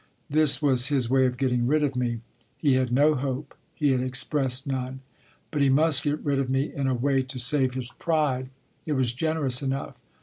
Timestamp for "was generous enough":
8.93-9.93